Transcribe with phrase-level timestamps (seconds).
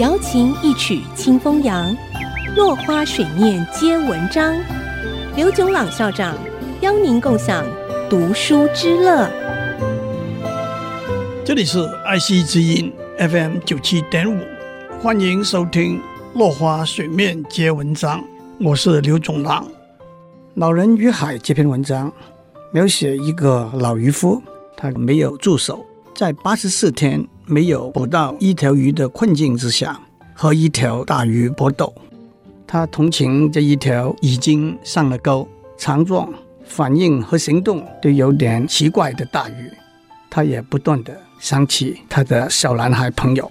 [0.00, 1.96] 瑶琴一曲清风扬，
[2.56, 4.52] 落花水面皆文章。
[5.36, 6.36] 刘炯朗校长
[6.80, 7.64] 邀您共享
[8.10, 9.30] 读书之乐。
[11.44, 14.40] 这里是爱惜之音 FM 九七点五，
[15.00, 15.98] 欢迎收听
[16.34, 18.20] 《落花水面皆文章》，
[18.58, 19.64] 我是刘炯朗。
[20.54, 22.12] 《老人与海》这篇文章
[22.72, 24.42] 描写一个老渔夫，
[24.76, 25.86] 他没有助手，
[26.16, 30.00] 在八十四天没有捕到一条鱼的困境之下，
[30.34, 31.92] 和一条大鱼搏斗。
[32.66, 36.32] 他同情这一条已经上了钩、强壮、
[36.64, 39.70] 反应和行动都有点奇怪的大鱼。
[40.30, 43.48] 他也不断地想起他的小男孩朋友。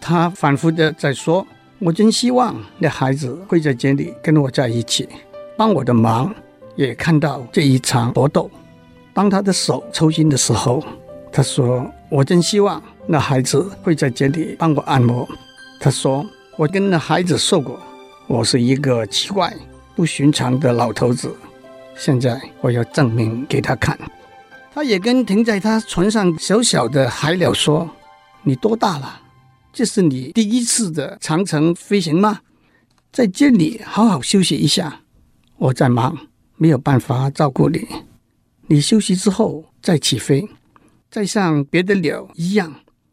[0.00, 1.46] 他反复的在说
[1.78, 5.08] ：“我真希望那孩子会在这里跟我在一起，
[5.56, 6.34] 帮我的忙，
[6.74, 8.50] 也看到这一场搏斗。”
[9.12, 10.82] 当他的手抽筋的时候，
[11.30, 15.28] 他说：“我真希望那孩子会在这里帮我按摩。”
[15.80, 16.24] 他说
[16.56, 17.80] ：“我跟那孩子说过。”
[18.28, 19.54] 我是一个奇怪、
[19.94, 21.34] 不寻常的老头子，
[21.96, 23.98] 现在我要证明给他看。
[24.72, 27.90] 他也跟停在他船上小小的海鸟说
[28.42, 29.20] ：“你多大了？
[29.72, 32.40] 这是你第一次的长程飞行吗？
[33.10, 35.00] 在这里好好休息一下。
[35.58, 36.16] 我在忙，
[36.56, 37.86] 没有办法照顾你。
[38.68, 40.48] 你休息之后再起飞，
[41.10, 42.72] 再像别的鸟一样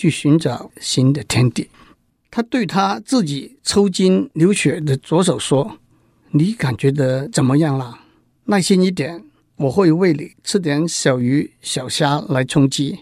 [0.00, 1.68] 去寻找新的天地。”
[2.32, 5.78] 他对他自己抽筋流血的左手说
[6.32, 8.00] ：“你感觉得怎么样了？
[8.44, 9.24] 耐心一点，
[9.56, 13.00] 我会喂你吃点小鱼小虾来充饥。”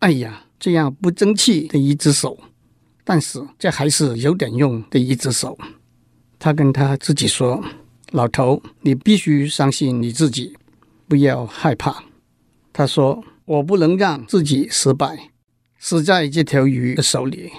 [0.00, 2.38] 哎呀，这样不争气的一只手，
[3.02, 5.58] 但是这还是有点用的一只手。
[6.38, 7.64] 他跟他自己说
[8.12, 10.54] ：“老头，你必须相信你自己，
[11.08, 12.04] 不要害怕。”
[12.72, 15.30] 他说：“我不能让自己失败，
[15.80, 17.50] 死在这条鱼的手里。”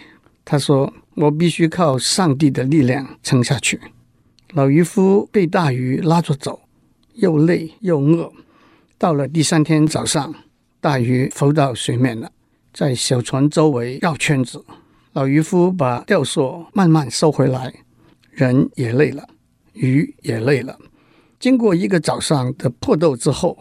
[0.45, 3.81] 他说：“我必须靠上帝的力量撑下去。”
[4.53, 6.61] 老渔夫被大鱼拉着走，
[7.15, 8.31] 又累又饿。
[8.97, 10.33] 到了第三天早上，
[10.79, 12.31] 大鱼浮到水面了，
[12.73, 14.63] 在小船周围绕圈子。
[15.13, 17.73] 老渔夫把钓索慢慢收回来，
[18.29, 19.27] 人也累了，
[19.73, 20.77] 鱼也累了。
[21.39, 23.57] 经过一个早上的搏斗之后，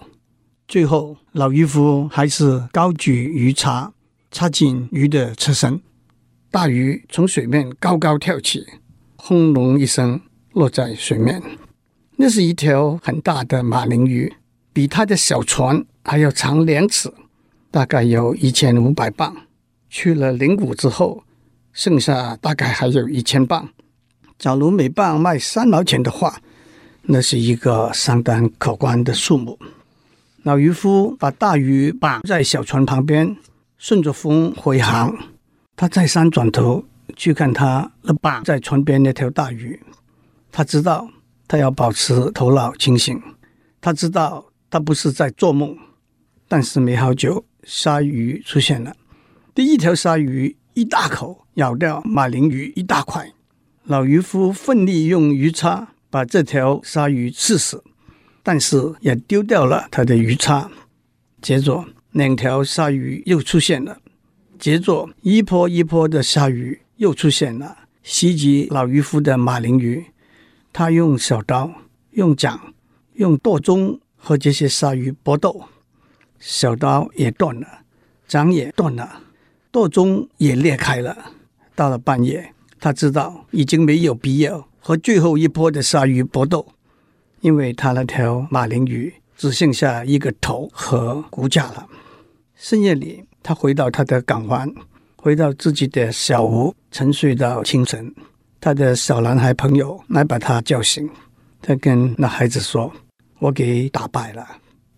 [0.66, 3.92] 最后老渔夫还是高举鱼叉，
[4.30, 5.80] 插进鱼的车身。
[6.50, 8.66] 大鱼从水面高高跳起，
[9.16, 10.20] 轰隆一声
[10.52, 11.42] 落在水面。
[12.16, 14.32] 那是一条很大的马林鱼，
[14.72, 17.12] 比他的小船还要长两尺，
[17.70, 19.34] 大概有一千五百磅。
[19.88, 21.24] 去了零股之后，
[21.72, 23.68] 剩下大概还有一千磅。
[24.38, 26.40] 假如每磅卖三毛钱的话，
[27.02, 29.58] 那是一个相当可观的数目。
[30.42, 33.36] 老渔夫把大鱼绑在小船旁边，
[33.82, 35.16] 顺着风回航。
[35.74, 36.84] 他再三转头
[37.16, 39.80] 去看他那绑在船边那条大鱼，
[40.52, 41.08] 他知道
[41.48, 43.18] 他要保持头脑清醒，
[43.80, 45.74] 他知道他不是在做梦。
[46.46, 48.94] 但是没好久，鲨鱼出现了。
[49.54, 53.32] 第一条鲨鱼一大口咬掉马林鱼一大块，
[53.84, 57.82] 老渔夫奋力用鱼叉把这条鲨鱼刺死，
[58.42, 60.70] 但是也丢掉了他的鱼叉。
[61.40, 61.82] 接着
[62.12, 63.98] 两条鲨鱼又出现了。
[64.58, 70.04] 接着，一波一波的鲨鱼又出现了，袭击老渔夫的马林鱼。
[70.72, 71.72] 他用小刀、
[72.12, 72.60] 用桨、
[73.14, 75.64] 用舵钟和这些鲨鱼搏斗，
[76.38, 77.66] 小刀也断了，
[78.28, 79.22] 桨也断了，
[79.70, 81.32] 舵钟也裂开了。
[81.74, 86.66] 到了半夜，他知道已经没有必要和最后一波的鲨鱼搏斗，
[87.40, 91.88] 因为他那条马林鱼只剩下一个头和骨架了。
[92.62, 93.24] 深夜里。
[93.42, 94.70] 他回到他的港湾，
[95.16, 98.14] 回到自己的小屋，沉睡到清晨。
[98.60, 101.08] 他的小男孩朋友来把他叫醒，
[101.62, 102.92] 他跟那孩子说
[103.40, 104.46] ：“我给打败了。”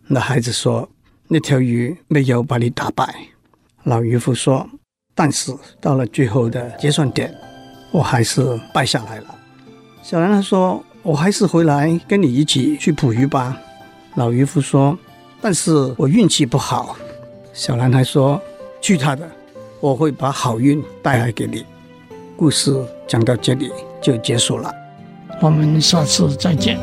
[0.09, 0.89] 那孩子说
[1.29, 3.15] ：“那条鱼没有把你打败。”
[3.85, 4.69] 老渔夫说
[5.15, 7.33] ：“但是到了最后的结算点，
[7.93, 9.39] 我还是败下来了。”
[10.03, 13.57] 小男孩说：“我还是回来跟你一起去捕鱼吧。”
[14.17, 14.99] 老渔夫说
[15.41, 16.97] ：“但是我运气不好。”
[17.53, 18.41] 小男孩说
[18.81, 19.29] ：“去他的，
[19.79, 21.65] 我会把好运带来给你。”
[22.35, 22.75] 故事
[23.07, 23.71] 讲到这里
[24.01, 24.73] 就结束了，
[25.41, 26.79] 我们下次再见。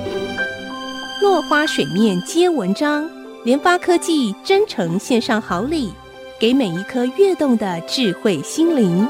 [1.22, 3.10] 落花水面皆文章，
[3.44, 5.92] 联发科技真诚献上好礼，
[6.40, 9.08] 给每一颗跃动的智慧心灵。